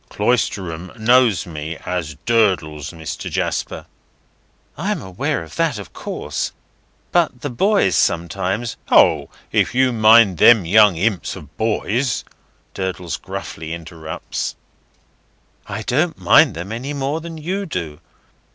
[0.09, 3.29] "Cloisterham knows me as Durdles, Mr.
[3.29, 3.85] Jasper."
[4.75, 6.53] "I am aware of that, of course.
[7.11, 9.29] But the boys sometimes—" "O!
[9.51, 12.23] if you mind them young imps of boys—"
[12.73, 14.55] Durdles gruffly interrupts.
[15.67, 17.99] "I don't mind them any more than you do.